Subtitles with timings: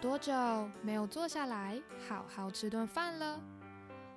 [0.00, 0.32] 多久
[0.82, 3.38] 没有坐下来好好吃顿饭了？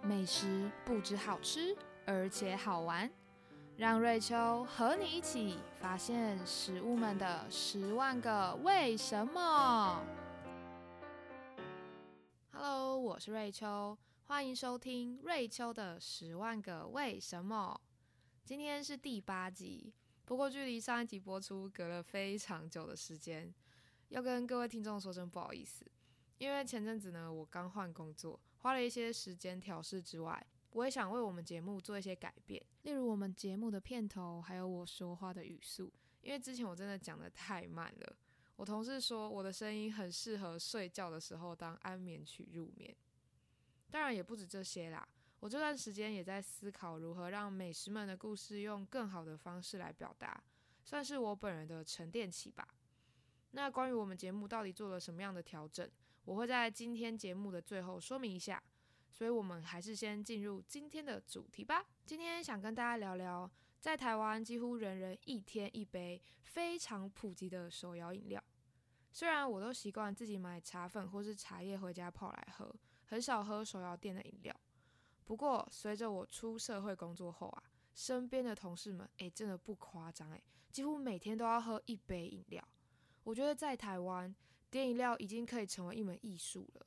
[0.02, 1.76] 美食不止好吃，
[2.06, 3.12] 而且好玩。
[3.76, 10.02] 让瑞秋和你一起发现食物们的十万个为什么。
[12.54, 17.78] Hello，我是瑞秋，欢迎收听瑞秋的十万个为什么。
[18.46, 19.94] 今天是第八集，
[20.24, 23.54] 不过距离上一集播出隔了非常久的时间。
[24.14, 25.84] 要跟各位听众说声不好意思，
[26.38, 35.92] 因为前阵子呢，我刚换工作，花了一些时间调试之外，我也想为我们节目做一些改变，例如我们节目的片头，还有我说话的语速，
[36.22, 38.16] 因为之前我真的讲的太慢了。
[38.56, 42.96] 我同事说我的声音很适合睡觉的时候当安眠曲入眠。
[43.90, 45.08] 当然也不止这些啦，
[45.40, 50.44] 我这段时间也在思考如何让美食们的故事用更好的方式来表达，
[50.84, 52.76] 算是我本人的沉淀期吧。
[53.56, 55.90] 那关于我们节目到底做了什么样的调整，
[56.26, 58.62] 我会在今天节目的最后说明一下。
[59.12, 61.86] 所以，我们还是先进入今天的主题吧。
[62.04, 68.44] 今天想跟大家聊聊，在台湾几乎人人一天一杯非常普及的手摇饮料。
[69.12, 74.56] 虽然我都习惯自己买茶粉或是茶叶回家泡来喝，很少喝手摇店的饮料。
[75.24, 82.68] 不过，随着我出社会工作后啊，身边的同事们，诶，真的不夸张，诶，几乎每天都要喝一杯饮料。
[83.24, 84.34] 我觉得在台湾
[84.70, 86.86] 点饮料已经可以成为一门艺术了。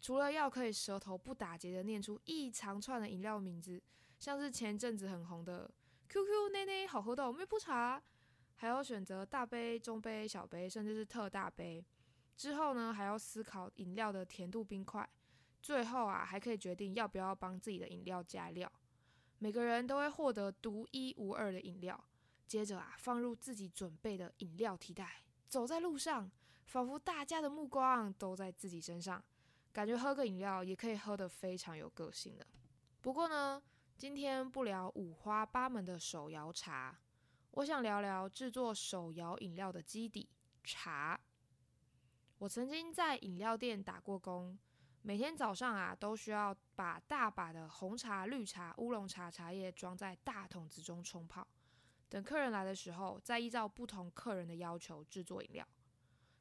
[0.00, 3.82] 除了要可以舌头不打结的念出一长串的饮料名字，
[4.18, 5.70] 像是前阵子很红的
[6.08, 8.02] QQ 奶奶好喝的妹铺茶，
[8.56, 11.84] 还要选择大杯、中杯、小杯，甚至是特大杯。
[12.36, 15.08] 之后呢，还要思考饮料的甜度、冰块。
[15.62, 18.70] 最后啊，还可以决定要不要帮自己的饮料加料。
[19.38, 22.02] 每个人都会获得独一无二的饮料，
[22.46, 25.22] 接着啊，放入自己准备的饮料替代。
[25.50, 26.30] 走在路上，
[26.64, 29.20] 仿佛大家的目光都在自己身上，
[29.72, 32.46] 感觉喝个饮料也可以喝得非常有个性的。
[33.00, 33.60] 不过呢，
[33.98, 36.96] 今天不聊五花八门的手摇茶，
[37.50, 40.28] 我想聊聊制作手摇饮料的基底——
[40.62, 41.18] 茶。
[42.38, 44.56] 我曾经在饮料店打过工，
[45.02, 51.44] 每天早上啊，都需要把大把的红茶、绿茶、乌龙茶茶叶装在大桶子中冲泡。
[52.10, 55.66] 等客人来的时候，再依照不同客人的要求制作饮料。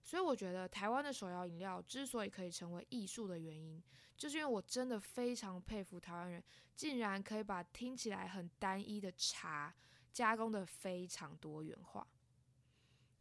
[0.03, 3.81] 所以我觉得台湾的手摇饮料之所以可以成为艺术的原因，
[4.17, 6.43] 就是因为我真的非常佩服台湾人，
[6.75, 9.73] 竟然可以把听起来很单一的茶
[10.11, 12.07] 加工的非常多元化。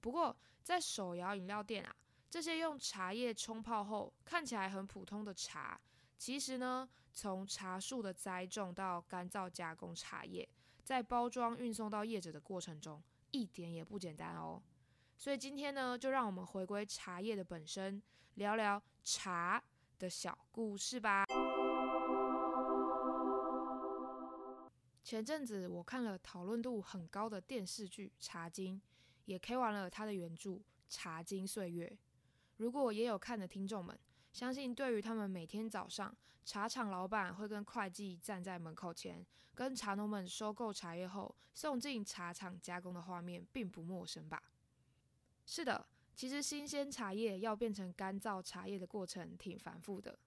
[0.00, 1.94] 不过在手摇饮料店啊，
[2.30, 5.78] 这些用茶叶冲泡后看起来很普通的茶，
[6.16, 10.48] 其实呢，从茶树的栽种到干燥加工茶叶。
[10.88, 14.62] 在包装运送到业者的过程中，一点也不简单哦。
[15.18, 18.02] 所以今天呢，就让我们回归茶叶的本身，
[18.36, 19.62] 聊聊茶
[19.98, 21.26] 的小故事吧。
[25.04, 28.76] 前阵子我看了讨论度很高的电视剧《茶经》，
[29.26, 30.52] 也 K 完了它的原著
[30.88, 31.86] 《茶经岁月》。
[32.56, 34.00] 如果也有看的听众们，
[34.32, 44.42] 相信对于他们每天早上茶厂老板会跟会计站在门口前，跟茶农们收购茶叶后送进茶厂加工的画面，并不陌生吧？
[45.44, 50.18] 是的，其实新鲜茶叶要变成干燥茶叶的过程挺繁复的。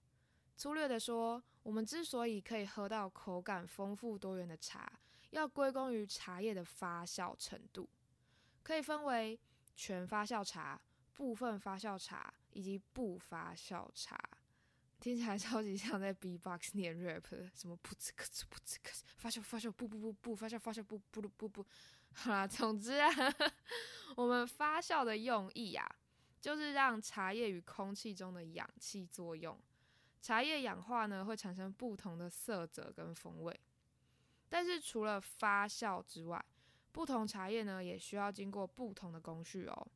[0.56, 4.92] 粗略的说，我们之所以可以喝到口感丰富多元的茶，
[5.30, 7.88] 要归功于茶叶的发酵程度，
[8.62, 9.40] 可以分为
[9.74, 10.80] 全发酵茶。
[11.14, 14.18] 部分发酵茶以及不发酵茶，
[15.00, 17.24] 听起来超级像在 B-box 念 rap，
[17.54, 21.66] 什么噗呲克呲噗呲克呲，发酵发酵不不不不发酵发酵不不不不，
[22.14, 23.08] 好啦，总之啊，
[24.16, 25.86] 我们发酵的用意啊，
[26.40, 29.58] 就是让茶叶与空气中的氧气作用，
[30.20, 33.60] 茶叶氧化呢会产生不同的色泽跟风味。
[34.48, 36.44] 但是除了发酵之外，
[36.92, 39.88] 不同茶叶呢也需要经过不同的工序哦。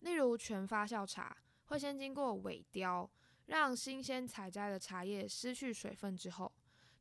[0.00, 1.36] 例如全发酵茶
[1.68, 3.08] 会先经过萎凋，
[3.46, 6.50] 让新鲜采摘的茶叶失去水分之后，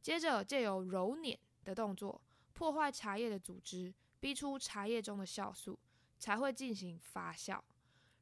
[0.02, 2.22] 接着借由揉捻的动作
[2.54, 5.80] 破坏茶叶的组织，逼出茶叶中的酵素，
[6.20, 7.62] 才会进行发酵，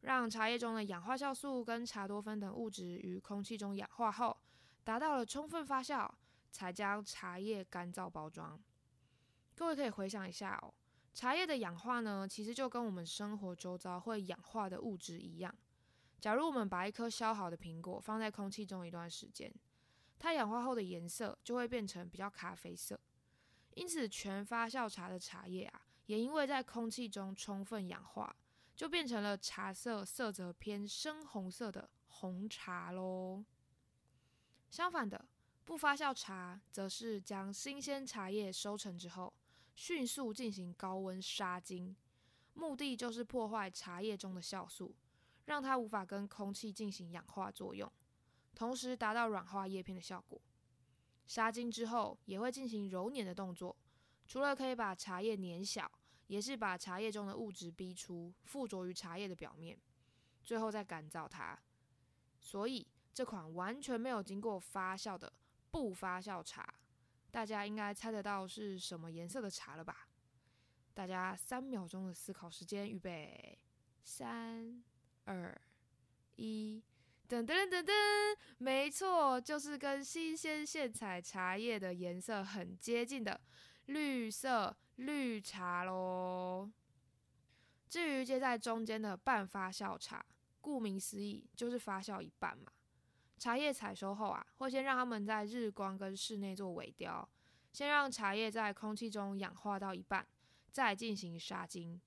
[0.02, 4.38] 让茶叶中的氧化酵素跟茶多酚等物质与空气中氧化后，
[4.84, 6.08] 达到了充分发酵，
[6.52, 8.62] 才将茶叶干燥包装。
[9.56, 10.74] 各位可以回想一下哦。
[11.14, 15.56] 茶叶的氧化呢，其实就跟我们生活周遭会氧化的物质一样。
[16.26, 19.54] 假如我们把一颗削好的苹果放在空气中一段时间，
[20.18, 23.00] 它氧化后的颜色就会变成比较咖啡色。
[23.76, 28.36] 因此，全发酵茶的茶叶啊，也因为在空气中充分氧化，
[28.76, 33.46] 就变成了茶色色泽偏深红色的红茶喽。
[34.72, 35.28] 相反的，
[35.64, 39.32] 不发酵茶则是将新鲜茶叶收成之后，
[39.76, 41.96] 迅速进行高温杀精，
[42.56, 44.96] 目的就是破坏茶叶中的酵素，
[45.46, 47.92] 让它无法跟空气进行氧化作用，
[48.54, 50.42] 同时达到软化叶片的效果。
[51.28, 53.76] 杀精之后，也会进行揉捻的动作，
[54.28, 55.92] 除了可以把茶叶碾小，
[56.28, 59.80] 也是把茶叶中的物质逼出，附着于茶叶的表面，
[60.44, 61.60] 最后再干燥它。
[62.40, 65.32] 所以这款完全没有经过发酵的
[65.72, 66.74] 不发酵茶，
[67.32, 70.08] 大家应该猜得到是什么颜色的茶了吧？
[70.94, 73.58] 大家三秒钟的思考时间，预备，
[74.04, 74.84] 三、
[75.26, 75.62] 二、
[76.38, 76.82] 一。
[77.28, 77.92] 噔噔噔噔，
[78.60, 83.42] 没错，就是跟新鲜现采茶叶的颜色很接近的
[83.88, 86.72] 绿色绿茶喽。
[87.90, 90.24] 至于接在中间的半发酵茶，
[90.62, 92.72] 顾名思义就是发酵一半嘛。
[93.40, 97.28] 茶叶采收后啊，会先让它们在日光跟室内做萎凋，
[97.74, 100.28] 先让茶叶在空气中氧化到一半，
[100.72, 102.00] 再进行杀精，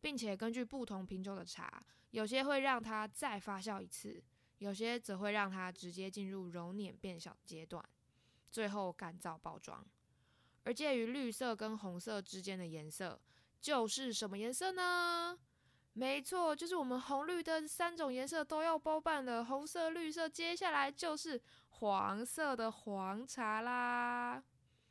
[0.00, 4.22] 并且根据不同品种的茶，有些会让它再发酵一次。
[4.58, 7.84] 有些则会让它直接进入揉捻变小阶段，
[8.50, 9.86] 最后干燥包装。
[10.64, 13.20] 而介于绿色跟红色之间的颜色，
[13.60, 15.38] 就是什么颜色呢？
[15.92, 20.28] 没错，就是我们红绿灯三种颜色都要包办的红色、绿色。
[20.28, 24.42] 接下来就是黄色的黄茶啦。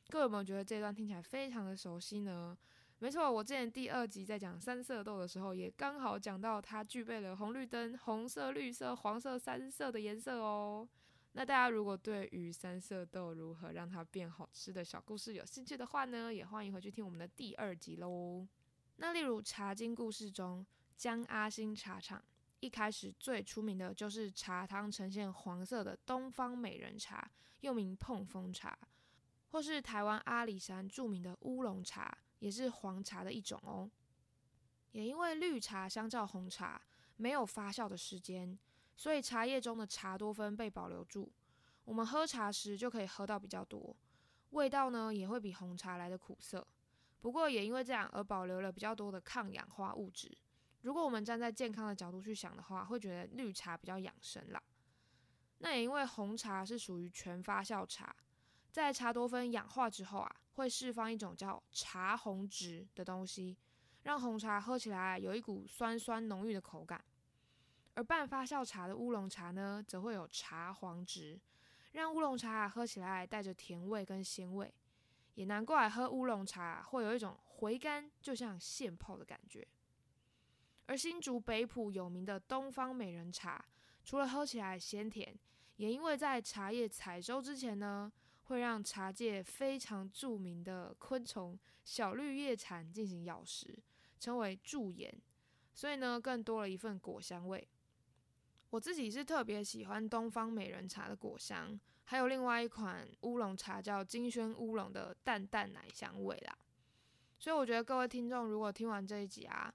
[0.08, 2.58] 各位有没有觉得这段听起来非常的熟悉呢？
[3.00, 10.88] 没错，我之前第二集在讲三色豆的时候，也刚好讲到它具备了红绿灯、红色、绿色、黄色三色的颜色哦。
[11.34, 18.48] 那大家如果对于三色豆如何让它变好吃的小故事有兴趣的话呢，也欢迎回去听我们的第二集喽。
[18.96, 20.66] 那例如《茶经》故事中，
[20.96, 22.20] 江阿新茶厂
[22.62, 27.30] 一开始最出名的就是茶汤呈现黄色的东方美人茶，
[27.60, 28.76] 又名碰风茶，
[29.52, 32.18] 或是台湾阿里山著名的乌龙茶。
[32.40, 33.90] 也是黄茶的一种哦。
[34.92, 36.82] 也因为绿茶相较红茶
[37.18, 38.58] 没有发酵的时间，
[38.96, 41.32] 所以茶叶中的茶多酚被保留住，
[41.86, 43.96] 我们喝茶时就可以喝到比较多。
[44.52, 46.66] 味道呢也会比红茶来的苦涩。
[47.20, 50.36] 不过也因为这样而保留了比较多的抗氧化物质。
[50.82, 54.62] 如果我们站在健康的角度去想的话，会觉得绿茶比较养生啦。
[55.58, 58.16] 那也因为红茶是属于全发酵茶。
[58.72, 63.56] 在茶多酚氧化之后啊，会释放一种叫茶红质的东西，
[64.02, 67.04] 让红茶喝起来有一股酸酸浓郁的口感。
[67.94, 71.40] 而半发酵茶的乌龙茶呢，则会有茶黄质，
[71.92, 74.74] 让乌龙茶喝起来带着甜味跟鲜味。
[75.36, 79.68] 也难怪喝乌龙茶会有一种回甘，就像现泡的感觉。
[80.88, 83.64] 而新竹北埔有名的东方美人茶，
[84.04, 85.38] 除了喝起来鲜甜，
[85.76, 88.12] 也因为在茶叶采收之前呢。
[88.48, 93.78] 会让茶界非常著名的昆虫小绿叶蝉进行咬食，
[94.20, 95.14] 称为驻颜，
[95.74, 97.68] 所以呢更多了一份果香味。
[98.70, 106.58] 我自己是特别喜欢东方美人茶的果香，还有另外一款乌龙茶叫金萱乌龙的淡淡奶香味啦。
[107.38, 109.74] 所以我觉得各位听众如果听完这一集啊，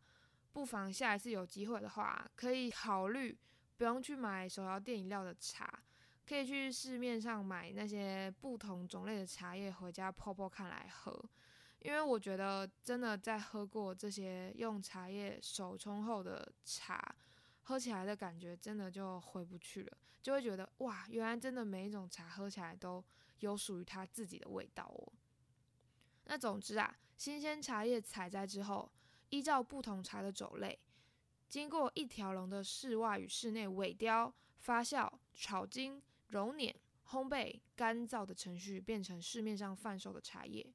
[0.52, 3.38] 不妨下一次有机会的话，可以考虑
[3.76, 5.82] 不用去买手摇店饮料的茶。
[6.24, 11.22] 可以去市面上买那些不同种类的茶叶回家泡泡看来喝，
[11.80, 17.14] 因为我觉得真的在喝过这些用茶叶手冲后的茶，
[17.64, 23.04] 喝起来的感觉真的就回不去了，就会觉得哇，原来真的每一种茶喝起来都
[23.40, 25.12] 有属于它自己的味道哦。
[26.24, 28.90] 那总之啊，新鲜茶叶采摘之后，
[29.30, 30.78] 依照不同茶的种类，
[31.48, 36.00] 经过一条龙的室外与室内萎凋、发酵、炒精。
[36.32, 36.74] 揉捻、
[37.08, 40.66] 烘焙、干燥的程序变成市面上贩售的茶叶，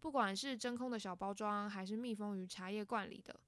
[0.00, 3.38] 不管是真空的小包装，还是密封于茶叶罐里的，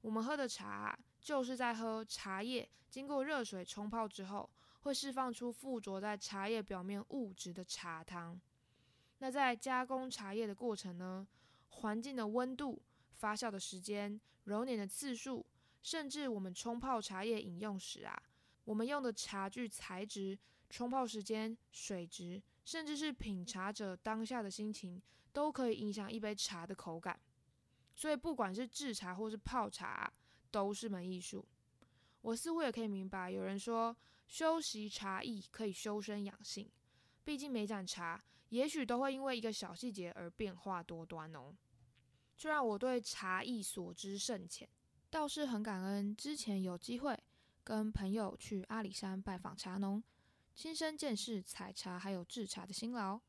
[0.00, 8.40] 我们喝的茶就是在喝茶叶经过热水冲泡之后，会释放出附着在茶叶表面物质的茶汤。
[9.18, 11.26] 那在加工茶叶的过程呢，
[11.68, 12.82] 环境的温度、
[13.14, 15.46] 发酵的时间、揉捻的次数，
[15.82, 18.20] 甚至我们冲泡茶叶饮用时啊，
[18.64, 20.36] 我们用的茶具材质。
[20.68, 25.00] 冲泡时间、水质，甚至是品茶者当下的心情，
[25.32, 27.18] 都可以影响一杯茶的口感。
[27.94, 30.12] 所以，不管是制茶或是泡茶，
[30.50, 31.46] 都是门艺术。
[32.20, 33.96] 我似乎也可以明白，有人说
[34.26, 36.70] 修习茶艺可以修身养性，
[37.24, 41.54] 毕竟每盏茶也许都会因为一个小细节而变化多端哦。
[42.36, 44.68] 虽然我对茶艺所知甚浅，
[45.08, 47.16] 倒是很感恩之前有机会。
[47.64, 50.00] 跟朋友去阿里山拜访茶农，
[50.56, 53.20] 亲身见识采茶还有制茶的辛劳。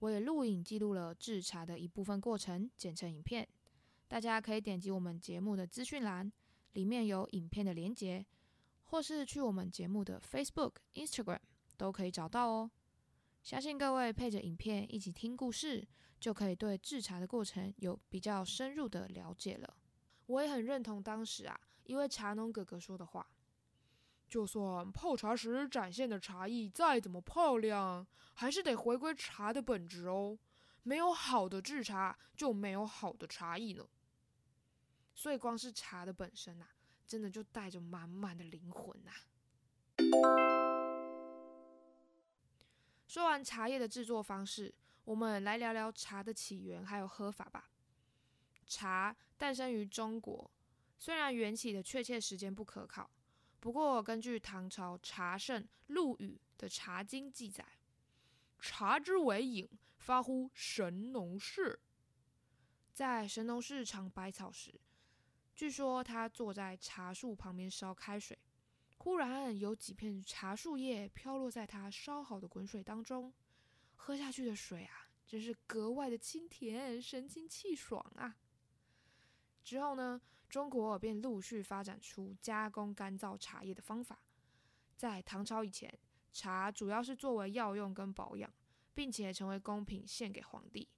[0.00, 3.48] 我也录影记录了制茶的一部分过程，剪成影片。
[4.08, 6.30] 大家可以点击我们节目的资讯栏，
[6.72, 8.26] 里面有影片的连结，
[8.82, 11.38] 或是去我们节目的 Facebook、Instagram
[11.76, 12.68] 都可以找到哦。
[13.44, 15.86] 相信各位配着影片一起听故事，
[16.18, 19.76] 就可以对制茶的过程有比较深入的了解了。
[20.26, 23.24] 我也很认同当时啊，一位茶农哥哥说的话。
[24.28, 30.38] 就算泡茶时展现的茶艺再怎么漂亮，还是得回归茶的本质哦。
[30.82, 33.86] 没有好的制茶，就没有好的茶艺呢。
[35.14, 36.66] 所以，光是茶的本身呐，
[37.06, 39.12] 真的就带着满满的灵魂呐。
[43.06, 47.70] 说完茶叶的制作方式，我们来聊聊茶的起源还有喝法吧。
[48.66, 50.50] 茶诞生于中国，
[50.98, 53.10] 虽然缘起的确切时间不可考。
[53.66, 57.66] 不过，根据唐朝茶圣陆羽的《茶经》记载，
[58.60, 61.80] 茶之为饮，发乎神农氏。
[62.92, 64.80] 在神农氏尝百草时，
[65.52, 68.38] 据说他坐在茶树旁边烧开水，
[68.98, 73.34] 忽然有几片茶树叶飘落在他烧好的滚水当中，
[73.96, 78.36] 喝下去的水啊，真是格外的清甜，神清气爽啊！
[79.66, 80.20] 之后呢？
[80.48, 84.22] 中国便陆续发展出加工干燥茶叶的方法。
[84.96, 85.92] 在唐朝以前，
[86.32, 88.48] 茶主要是作为药用跟保养，
[88.94, 90.88] 并且成为贡品献给皇帝，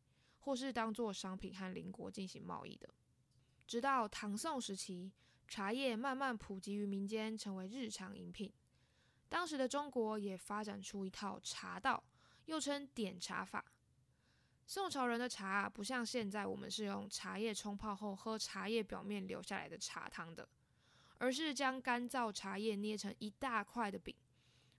[0.40, 2.90] 或是当做商品和邻国进行贸易的。
[3.66, 5.10] 直到唐宋时期，
[5.46, 8.52] 茶叶慢慢普及于民间，成为日常饮品。
[9.30, 12.04] 当时的中国也发展出一套茶道，
[12.44, 13.64] 又称点茶法。
[14.68, 20.46] 宋朝人的茶不像现在，我们是用茶叶冲泡后喝茶叶表面留下来的茶汤的，
[21.16, 24.14] 而是将干燥茶叶捏成一大块的饼，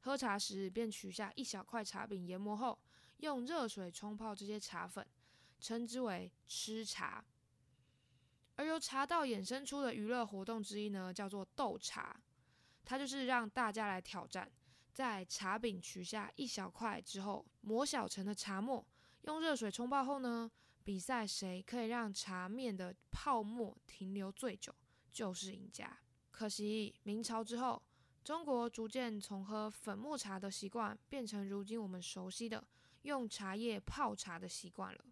[0.02, 2.78] 喝茶时便取下一小块茶饼研磨后，
[3.18, 5.04] 用热水冲泡这些茶粉，
[5.60, 7.26] 称之为吃茶。
[8.58, 12.16] 而由茶道衍生出的娱乐活动之一呢，叫做斗茶，
[12.86, 14.52] 它就是让大家来挑战，
[14.94, 18.86] 在茶饼取下一小块之后，磨小成的茶末。
[19.24, 20.50] 用热水冲泡后呢，
[20.84, 24.74] 比赛谁可以让茶面的泡沫停留最久，
[25.12, 26.00] 就是赢家。
[26.32, 27.82] 可惜明朝之后，
[28.24, 32.66] 中国逐渐从喝粉末茶的习惯，变成如今我们熟悉的
[33.02, 35.06] 用茶叶泡茶的习惯了。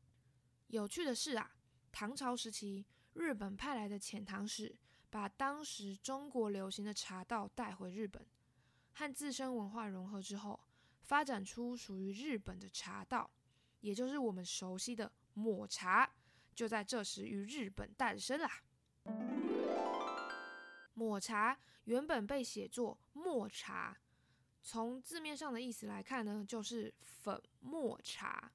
[0.68, 1.52] 有趣的是啊，
[1.92, 4.78] 唐朝时期，日本派来的遣唐使，
[5.10, 8.26] 把当时中国流行的茶道带回日本，
[8.94, 10.60] 和自身文化融合之后，
[11.02, 13.30] 发展出属于日本的茶道。
[13.82, 16.10] 也就是我们熟悉的抹茶，
[16.56, 18.50] 就在这时于日本诞生啦。
[20.94, 23.98] 抹茶原本被写作抹茶，
[24.64, 28.52] 从字面上的意思来看呢，就是粉末茶。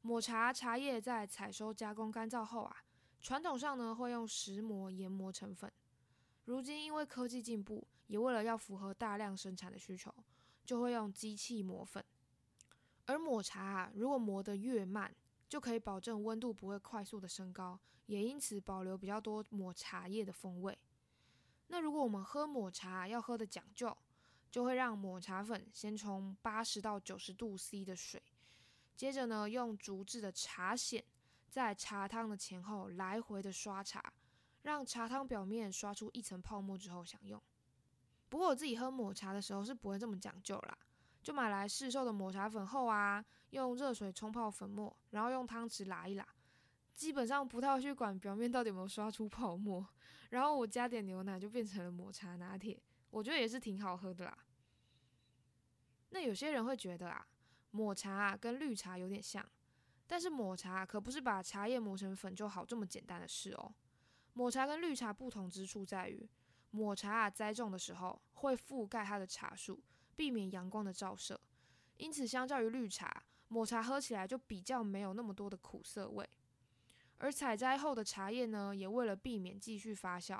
[0.00, 2.84] 抹茶茶叶在采收、加工、干燥后啊，
[3.20, 5.70] 传统上呢会用石磨研磨成粉。
[6.44, 10.14] 如今因为科技进步，也为了要符合大量生产的需求，
[10.64, 12.02] 就会用机器磨粉。
[13.08, 15.10] 而抹茶啊，如果磨得越慢，
[15.48, 20.78] 就可以保证温度不会快速的升高，也因此保留比较多抹茶叶的风味。
[21.68, 23.96] 那如果我们喝抹茶要喝的讲究，
[24.50, 28.22] 就会让抹茶粉先冲八十到九十度 C 的水，
[28.94, 31.02] 接着呢用竹制的茶筅
[31.48, 34.12] 在茶汤的前后来回的刷茶，
[34.60, 37.42] 让茶汤表面刷出一层泡沫之后享用。
[38.28, 40.76] 不过我自己喝抹茶的时候是不会这么讲究啦。
[41.28, 46.26] 就买来市售的抹茶粉后啊，用热水冲泡粉末，然后用汤匙拉一拉，
[46.94, 49.86] 基本上不太会去管表面到底有没有刷出泡沫。
[50.30, 54.38] 然后我加点牛奶，就变成了抹茶拿铁，我觉得也是挺好喝的啦。
[56.08, 57.26] 那有些人会觉得啊，
[57.72, 59.46] 抹茶啊跟绿茶有点像，
[60.06, 63.74] 但是抹茶可不是把茶叶磨成粉就好这么简单的事哦。
[64.32, 66.26] 抹茶跟绿茶不同之处在于，
[66.70, 69.78] 抹茶啊栽种的时候会覆盖它的茶树。
[70.18, 71.40] 避免阳光的照射，
[71.96, 76.28] 因此相较于绿茶，抹茶喝起来就比较没有那么多的苦涩味。
[77.18, 80.36] 而采摘后的茶叶呢，也为了避免继续发酵，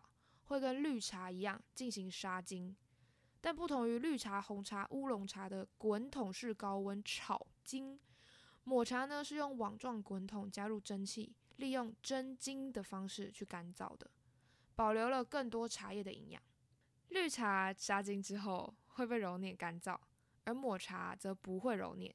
[0.47, 2.76] 会跟绿茶一样进行杀精。
[3.40, 8.00] 但不同于绿茶、红茶、乌龙茶的滚筒式高温炒精，
[8.64, 14.11] 抹茶呢是用网状滚筒加入蒸汽，利用蒸精的方式去干燥的，
[14.75, 16.42] 保留了更多茶叶的营养。
[17.11, 18.75] 绿茶杀精之后。
[18.98, 19.96] 会被揉捻干燥，
[20.42, 22.12] 而抹茶则不会揉捻，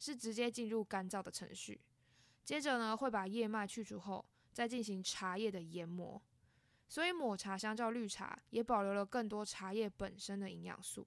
[0.00, 1.80] 是直接进入干燥的程序。
[2.42, 6.20] 接着呢，会把叶脉去除后，再进行茶叶的研磨。
[6.88, 11.06] 所以抹茶相较绿茶也保留了更多茶叶本身的营养素。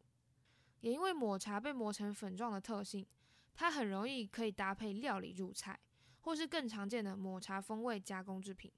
[0.79, 3.05] 也因为抹茶被磨成粉状的特性，
[3.53, 5.77] 它很容易可以搭配料理入菜，
[6.21, 8.71] 或是更常见的抹茶风味加工制品，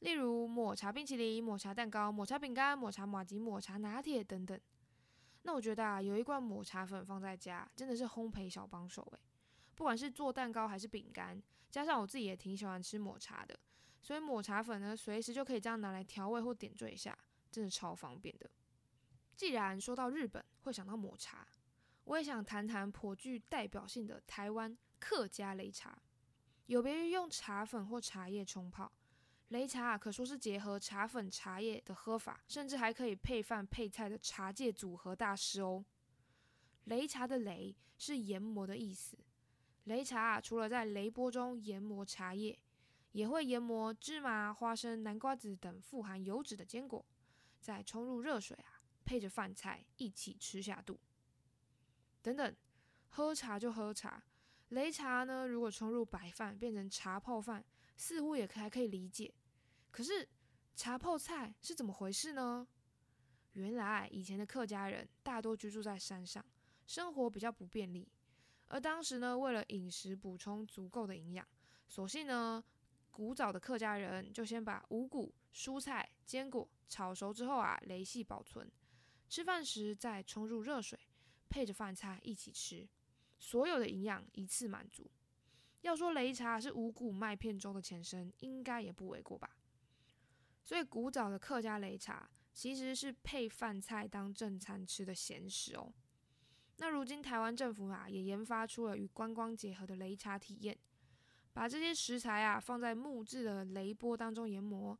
[0.00, 4.60] 例如抹茶冰淇淋、抹茶蛋糕、抹茶饼干、抹茶马吉、抹茶拿铁等等。
[5.42, 9.18] 那我觉得啊，有一罐抹茶粉放在家，真的是烘焙小帮手诶。
[9.74, 11.40] 不管是做蛋糕还是饼干，
[11.70, 13.58] 加上我自己也挺喜欢吃抹茶的，
[14.02, 17.16] 所以抹茶粉呢，随时就可以这样拿来调味或点缀一下，
[17.50, 18.50] 真的超方便的。
[19.36, 21.46] 既然说到日本会想到抹茶，
[22.04, 25.96] 我也想谈谈颇具代表性的台湾客家擂茶。
[26.66, 28.92] 有别于用茶粉或茶叶冲泡，
[29.50, 35.84] 擂茶可说是结合茶粉、茶叶的喝法，甚至还可以配饭配菜的茶界组合大师哦。
[36.86, 39.16] 擂茶的擂是研磨的意思。
[39.86, 42.58] 擂茶除了在擂钵中研磨茶叶，
[43.12, 47.02] 也会研磨芝麻、花生、南瓜子等富含油脂的坚果，
[47.58, 51.00] 再冲入热水啊，配着饭菜一起吃下肚。
[52.20, 52.54] 等等，
[53.08, 54.22] 喝茶就喝茶，
[54.72, 55.48] 擂茶呢？
[55.48, 57.64] 如果冲入白饭变成茶泡饭，
[57.98, 59.34] 似乎也还可以理解。
[59.90, 60.26] 可是
[60.74, 62.66] 茶泡菜是怎么回事呢？
[63.52, 66.42] 原来以前的客家人大多居住在山上，
[66.86, 68.08] 生活比较不便利。
[68.68, 71.46] 而当时呢，为了饮食补充足够的营养，
[71.88, 72.62] 索性呢，
[73.10, 78.70] 古早的客家人就先把五谷、蔬菜、坚果炒熟之后啊，雷细保存，
[79.28, 80.98] 吃饭时再冲入热水，
[81.48, 82.88] 配着饭菜一起吃，
[83.40, 85.10] 所有的营养一次满足。
[85.82, 89.56] 要说擂茶是五谷麦片粥的前身，应该也不为过吧。
[90.64, 95.92] 所以古早的客家擂茶其实是配饭菜当正餐吃的咸食哦。
[96.76, 100.76] 那如今台湾政府啊，也研发出了与观光结合的擂茶体验，
[101.52, 104.98] 把这些食材啊放在木质的擂钵当中研磨，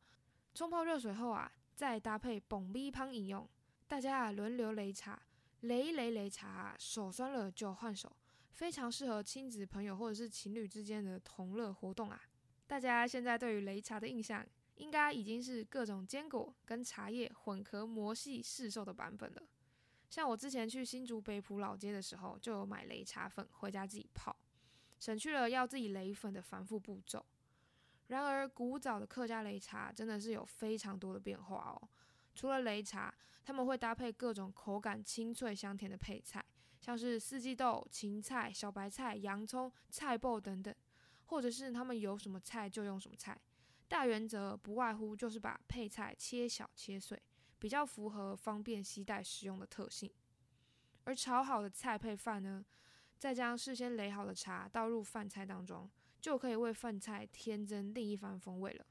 [0.53, 3.47] 冲泡热水后啊，再搭配蹦逼汤饮用。
[3.87, 5.21] 大家啊轮流擂茶，
[5.61, 8.11] 擂擂擂茶，手酸了就换手，
[8.51, 12.21] 非常适合亲子朋友或者是情侣之间的同乐活动啊。
[12.67, 14.45] 大家现在对于擂茶的印象，
[14.75, 19.43] 应该已经是各种坚果跟茶叶混合磨细试售的版本了。
[20.09, 24.35] 像我之前去新竹北埔老街的时候，就有买擂茶粉回家自己泡，
[24.99, 27.25] 省去了要自己擂粉的繁复步骤。
[28.07, 31.89] 然而，古早的客家擂茶真的是有非常多的变化哦。
[32.33, 36.43] 除了擂茶，他们会搭配各种口感清脆香甜的配菜，
[36.89, 40.73] 像是四季豆、芹菜、小白菜、洋葱、菜脯等等，
[41.27, 43.39] 或者是他们有什么菜就用什么菜。
[43.87, 47.21] 大原则不外乎就是把配菜切小切碎。
[47.59, 50.11] 比较符合方便携带食用的特性，
[51.03, 52.65] 而炒好的菜配饭呢，
[53.19, 55.87] 再将事先擂好的茶倒入饭菜当中，
[56.19, 58.85] 就可以为饭菜添增另一番风味了。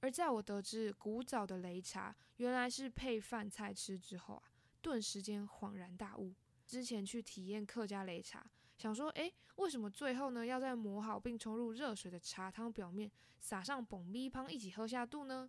[0.00, 4.42] 而在我得知古早的擂茶原来是配饭菜吃之后啊，
[4.80, 6.34] 顿时间恍然大悟。
[6.66, 8.44] 之前去体验客家擂茶，
[8.76, 15.48] 想说，诶，为什么最后呢要在磨好并冲入热水的茶汤表面撒上蹦咪汤一起喝下肚呢？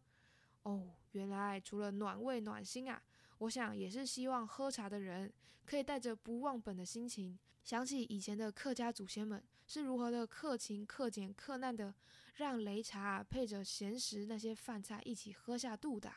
[0.64, 3.02] 哦，原来除了暖胃暖心啊，
[3.40, 5.34] 我想也是希望喝茶的人
[5.66, 11.94] 可以带着不忘本的心情，想起以前的客家祖先们是如何的克勤、克俭、克难的，
[12.36, 16.12] 让擂茶配着咸食那些饭菜一起喝下肚的。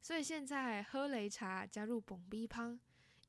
[0.00, 2.78] 所以现在喝擂茶加入蹦逼汤，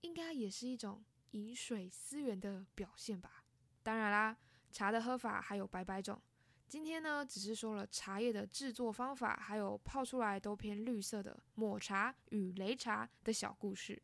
[0.02, 3.44] 应该也是一种饮水思源的表现吧。
[3.84, 4.38] 当然啦，
[4.72, 6.22] 茶的喝法还有百百种。
[6.68, 14.02] 今天呢，只是说了茶叶的制作方法，还有泡出来都偏绿色的抹茶与擂茶的小故事。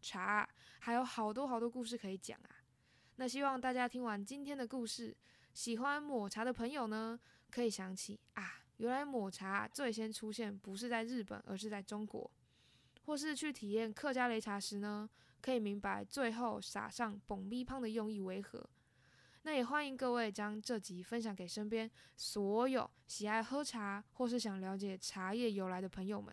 [0.00, 0.48] 茶
[0.80, 2.64] 还有好多好多故事可以讲啊！
[3.16, 5.16] 那希望大家听完今天的故事，
[5.54, 7.20] 喜欢抹茶的朋友呢，
[7.52, 12.28] 可以想起啊，原来抹茶最先出现不是在日本，而是在中国。
[13.04, 15.08] 或是去体验客家擂茶时呢，
[15.42, 18.66] 可以明白最后撒上蹦咪胖的用意为何。
[19.42, 26.32] 那也欢迎各位将这集分享给身边所有喜爱喝茶或是想了解茶叶由来的朋友们。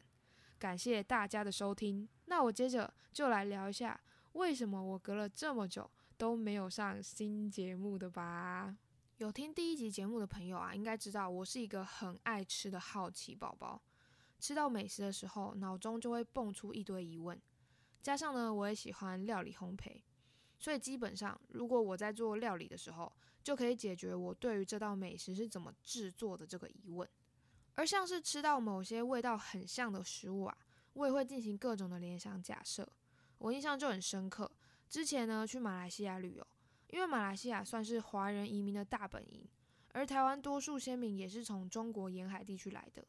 [0.60, 2.08] 感谢大家的收听。
[2.26, 4.00] 那我接着就来聊一下，
[4.34, 8.78] 为什么我隔了这么久都没有上新节目的吧？
[9.18, 13.82] 有听第一集节目的朋友啊，应该知道我是一个很爱吃的好奇宝宝。
[14.40, 17.42] 吃到美食的时候，脑中就会蹦出一堆疑问。
[18.02, 20.02] 加上呢，我也喜欢料理烘焙。
[20.58, 27.08] 所以基本上，如果我在做料理的时候，就可以解决我对于这道美食是怎么制作的这个疑问。
[27.76, 30.58] 而像是吃到某些味道很像的食物啊，
[30.94, 32.86] 我也会进行各种的联想假设。
[33.38, 34.52] 我印象就很深刻，
[34.90, 36.46] 之前呢去马来西亚旅游，
[36.88, 39.48] 因为马来西亚算是华人移民的大本营，
[39.94, 43.02] 而台湾多数先民也是从中国沿海地区来的。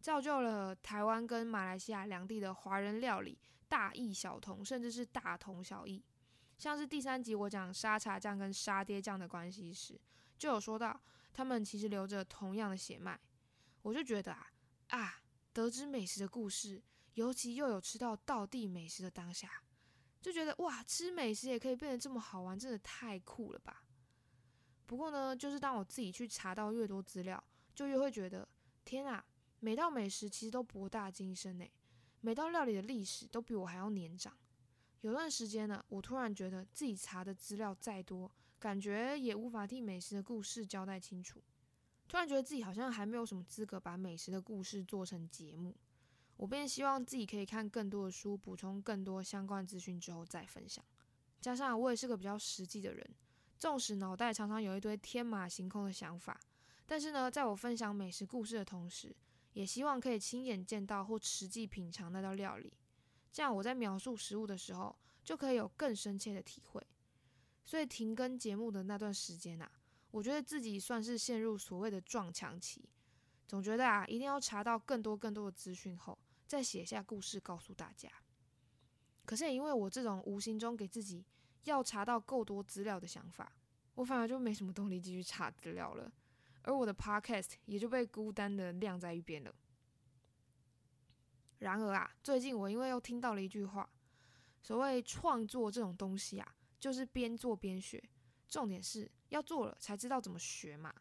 [0.00, 3.38] 造就了台湾跟马来西亚两地的华人料理
[3.74, 6.00] 大异小同，甚至是大同小异。
[6.56, 10.00] 像是第三集我讲沙茶酱跟沙爹酱的关系时，
[10.38, 13.18] 就有说到他们其实流着同样的血脉。
[13.82, 14.46] 我就觉得啊
[14.90, 15.20] 啊，
[15.52, 16.80] 得知美食的故事，
[17.14, 19.50] 尤其又有吃到道地美食的当下。
[20.22, 23.82] 就觉得哇，吃美食也可以变得这么好玩，真的太酷了吧！
[24.86, 27.42] 不过呢，就是当我自己去查到越多资料，
[27.74, 28.48] 就越会觉得
[28.84, 29.26] 天啊，
[29.58, 31.66] 每道美食其实都博大精深呢，
[32.24, 34.34] 每道料理的历史都比我还要年长。
[35.02, 41.42] 有段时间呢，我突然觉得自己查的资料再多，感觉也无法替美食的故事交代清楚。
[42.08, 45.76] 突然觉得自己好像还没有什么资格把美食的故事做成节目。
[46.38, 50.82] 我便希望自己可以看更多的书，补充更多相关资讯之后再分享。
[51.42, 53.06] 加上我也是个比较实际的人，
[53.58, 56.40] 纵使脑袋常常有一堆天马行空的想法，
[56.86, 59.14] 但是呢，在我分享美食故事的同时，
[59.54, 62.72] 也希望可以亲眼见到或实际品尝那道料理，
[63.32, 66.86] 这样我在描述食物的时候就可以有更深切的体会。
[67.64, 69.70] 所以停更节目的那段时间啊，
[70.10, 72.86] 我觉得自己算是陷入所谓的撞墙期，
[73.48, 76.18] 总觉得啊，一定要查到更多更多的资讯后。
[76.46, 78.10] 再写下故事告诉大家。
[79.24, 81.24] 可是也因为我这种无形中给自己
[81.64, 83.56] 要查到够多资料的想法，
[83.94, 86.12] 我反而就没什么动力继续查资料了，
[86.64, 89.54] 而我的 podcast 也就被孤单的晾在一边了。
[91.60, 93.88] 然而啊，最近我因为又听到了一句话，
[94.62, 98.02] 所谓创作这种东西啊，就是边做边学，
[98.48, 100.92] 重点是要做了才知道怎么学嘛。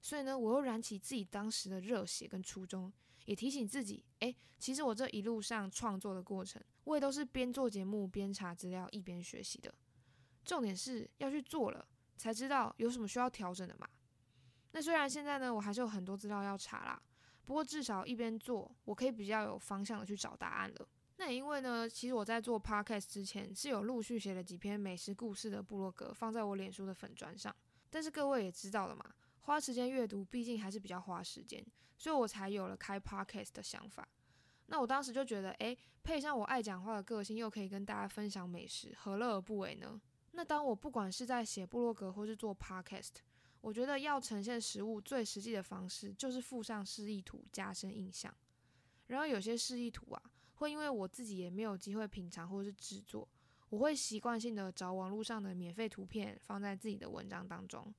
[0.00, 2.92] 所以呢，我又燃起自己当时的热血跟初衷。
[3.24, 9.74] 也提醒自己，哎，其实我这一路上创作的过程，我也都是边做节目边查资料一边学习的。
[10.44, 13.88] 重点是要去做了，才知道有什么需要调整的嘛。
[14.76, 17.00] 那虽然现在呢，我还是有很多资料要查啦，
[17.46, 20.86] 不过至少一边做，我可以比较有方向的去找答案了。
[21.16, 27.56] 那也因为呢，其实我在做 podcast 之前，是有陆续写了几篇美食故事的部落格放在我脸书的粉砖上，
[27.88, 29.02] 但是各位也知道了嘛。
[29.40, 31.64] 花时间阅读，毕竟还是比较花时间，
[31.96, 34.06] 所以我才有了开 podcast 的想法。
[34.66, 39.98] 那我当时就觉得，诶，配上我爱讲话的个性，又可以跟大家分享美食，何乐而不为呢？
[40.32, 43.14] 那当我不管是在写部落格或是做 podcast，
[43.66, 48.32] 我觉得要呈现食物最实际的方式，就是附上示意图，加深印象。
[49.08, 50.22] 然后有些示意图啊，
[50.54, 53.28] 会因为我自己也没有机会品尝或是制作，
[53.68, 57.92] 我会习惯性的找网络上的免费图片放在自己的文章当中。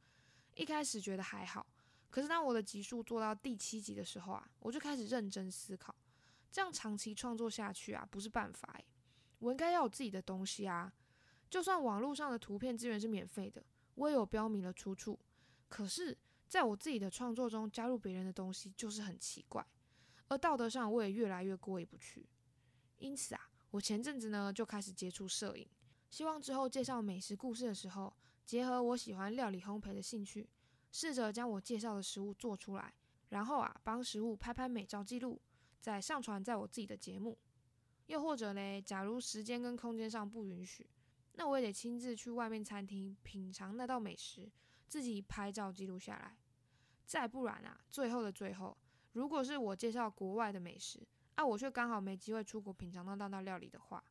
[0.56, 1.68] 一开始觉得还好，
[2.10, 5.94] 可是当我的集数做到第七集的时候啊，我就开始认真思考，
[6.50, 8.86] 这样长期创作下去啊，不是办法诶，
[9.40, 10.94] 我应该要有自己的东西啊。
[11.50, 13.62] 就算网络上的图片资源是免费的，
[13.96, 15.20] 我也有标明了出处，
[15.68, 19.66] 可是在我自己的创作中加入别人的东西，就是很奇怪。
[20.30, 22.28] 而道德上我也越来越过意不去。
[22.98, 25.68] 因此啊，我前阵子呢就开始接触摄影，
[26.10, 28.14] 希望之后介绍美食故事的时候。
[28.46, 30.50] 结合我喜欢料理烘焙的兴趣，
[30.90, 32.94] 试着将我介绍的食物做出来，
[33.28, 35.42] 然后啊，帮食物拍拍美照记录，
[35.82, 37.38] 再上传在我自己的节目。
[38.06, 40.90] 又或者嘞，假如时间跟空间上不允许，
[41.34, 44.50] 那我也得亲自去外面餐厅品尝那道美食，
[44.88, 46.38] 自己拍照记录下来。
[47.06, 48.78] 再不然啊，最后的最后，
[49.14, 54.04] 如果是我介绍国外的美食，啊，我却刚好没机会出国品尝到那道料理的话，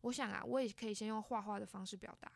[0.00, 2.32] 我想啊，我也可以先用画画的方式表达。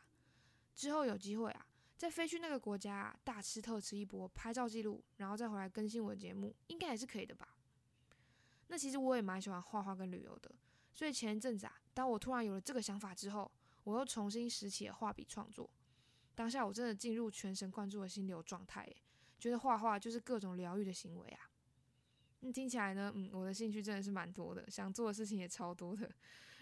[0.75, 7.57] 之后有机会啊，再飞去那个国家大吃特吃一波，拍照记录，然后再回来更新我的节目，应该还是可以的吧？
[8.69, 10.55] 那其实我也蛮喜欢画画跟旅游的，
[10.93, 13.51] 所以前一阵子啊，当我突然有了这个想法之后，
[13.83, 15.69] 我又重新拾起了画笔创作。
[16.35, 18.89] 当下我真的进入全神贯注的心流状态，
[19.39, 21.51] 觉得画画就是各种疗愈的行为啊。
[22.41, 26.11] 那听起来呢，嗯，我的兴趣真的是蛮多的，想做的事情也超多的。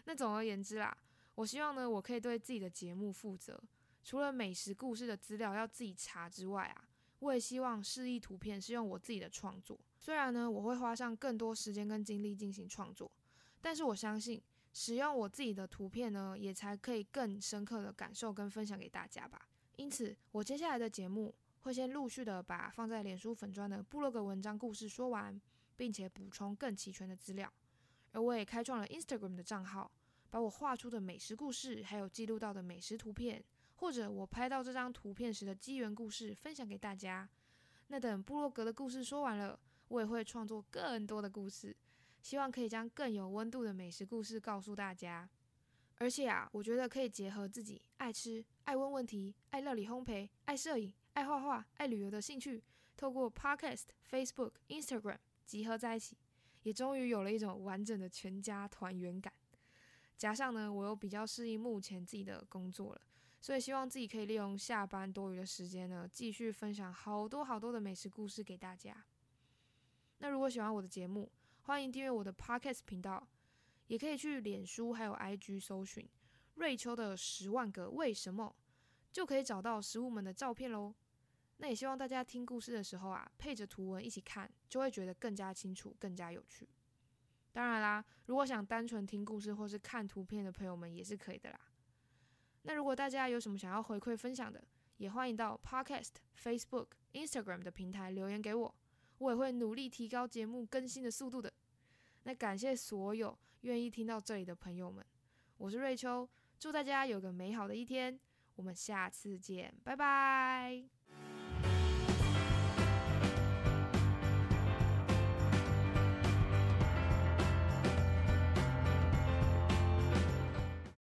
[0.05, 0.97] 那总而言之啦，
[1.35, 3.61] 我希望呢，我可以对自己的节目负责。
[4.05, 6.89] 除了美食故事的资料要自己查之外啊，
[7.21, 9.79] 我也希望示意图片是用我自己的创作。
[9.99, 13.11] 虽然呢，我会花上更多时间跟精力进行创作，
[13.61, 19.49] 但是我相信使用我自己的图片呢，也才可以更深刻的感受跟分享给大家吧。
[19.83, 25.39] 因此，我接下来的节目会先陆续的把放在脸书粉砖的部落格文章故事说完，
[25.77, 27.53] 并且补充更齐全的资料。
[28.13, 29.91] 而我也开创了 Instagram 的账号，
[30.31, 33.43] 把我画出的美食故事还有记录到的美食图片。
[33.75, 37.29] 或者我拍到这张图片时的机缘故事分享给大家。
[37.89, 41.77] 那等部落格的故事说完了，我也会创作更多的故事，
[42.21, 45.29] 希望可以将更有温度的美食故事告诉大家。
[46.03, 52.61] 而且啊，我觉得可以结合自己爱吃、爱问问题、爱料理烘焙、爱摄影、爱画画、爱旅游的兴趣，
[52.97, 56.17] 透过 Podcast、Facebook、Instagram 集合在一起，
[56.65, 59.33] 也终于有了一种完整的全家团圆感。
[60.17, 63.01] 加上呢，我又比较适应目前自己的工作了，
[63.41, 69.05] 所以希望自己可以利用下班多余的时间呢，继续分享好多好多的美食故事给大家。
[70.19, 73.25] 那如果喜欢我的节目，欢迎订阅我的 Podcast 频道，
[73.93, 76.09] 也可以去脸书还有 IG 搜寻
[76.55, 78.57] 瑞秋的十万个为什么，
[79.13, 80.95] 就可以找到食物们的照片喽。
[81.59, 86.67] 那也希望大家听故事的时候啊，配着图文一起看，就会觉得更加清楚、更加有趣。
[87.53, 91.61] 当然啦，如果想单纯听故事或是看图片的朋友们也是可以的啦。
[92.63, 98.75] 那如果大家有什么想要回馈分享的，也欢迎到 Podcast、Facebook、Instagram 的平台留言给我，
[99.19, 101.53] 我也会努力提高节目更新的速度的。
[102.23, 105.05] 那感谢所有愿意听到这里的朋友们，
[105.57, 108.19] 我是瑞秋，祝大家有个美好的一天，
[108.57, 111.02] 我们下次见，拜拜。